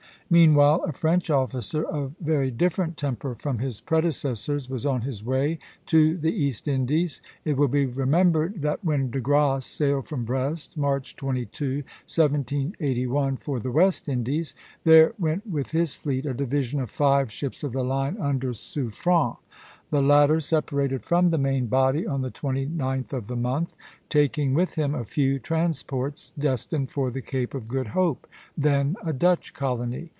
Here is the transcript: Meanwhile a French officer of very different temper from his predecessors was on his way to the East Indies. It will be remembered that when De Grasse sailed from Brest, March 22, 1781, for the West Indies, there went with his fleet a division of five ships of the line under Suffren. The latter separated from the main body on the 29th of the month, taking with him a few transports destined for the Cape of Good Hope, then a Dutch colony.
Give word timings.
Meanwhile 0.33 0.85
a 0.85 0.93
French 0.93 1.29
officer 1.29 1.83
of 1.83 2.15
very 2.21 2.51
different 2.51 2.95
temper 2.95 3.35
from 3.37 3.57
his 3.59 3.81
predecessors 3.81 4.69
was 4.69 4.85
on 4.85 5.01
his 5.01 5.21
way 5.25 5.59
to 5.87 6.15
the 6.15 6.31
East 6.33 6.69
Indies. 6.69 7.21
It 7.43 7.57
will 7.57 7.67
be 7.67 7.85
remembered 7.85 8.61
that 8.61 8.81
when 8.81 9.11
De 9.11 9.19
Grasse 9.19 9.65
sailed 9.65 10.07
from 10.07 10.23
Brest, 10.23 10.77
March 10.77 11.17
22, 11.17 11.83
1781, 12.07 13.35
for 13.35 13.59
the 13.59 13.73
West 13.73 14.07
Indies, 14.07 14.55
there 14.85 15.11
went 15.19 15.45
with 15.47 15.71
his 15.71 15.95
fleet 15.95 16.25
a 16.25 16.33
division 16.33 16.79
of 16.79 16.89
five 16.89 17.29
ships 17.29 17.61
of 17.61 17.73
the 17.73 17.83
line 17.83 18.15
under 18.17 18.53
Suffren. 18.53 19.35
The 19.89 20.01
latter 20.01 20.39
separated 20.39 21.03
from 21.03 21.25
the 21.25 21.37
main 21.37 21.65
body 21.67 22.07
on 22.07 22.21
the 22.21 22.31
29th 22.31 23.11
of 23.11 23.27
the 23.27 23.35
month, 23.35 23.75
taking 24.07 24.53
with 24.53 24.75
him 24.75 24.95
a 24.95 25.03
few 25.03 25.39
transports 25.39 26.31
destined 26.39 26.89
for 26.89 27.11
the 27.11 27.21
Cape 27.21 27.53
of 27.53 27.67
Good 27.67 27.87
Hope, 27.87 28.27
then 28.57 28.95
a 29.03 29.11
Dutch 29.11 29.53
colony. 29.53 30.09